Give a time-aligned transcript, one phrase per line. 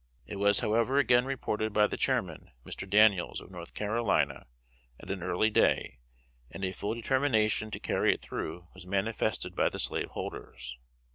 [0.25, 2.89] It was however again reported by the Chairman, Mr.
[2.89, 4.47] Daniels, of North Carolina,
[4.99, 5.99] at an early day,
[6.49, 10.79] and a full determination to carry it through was manifested by the slaveholders.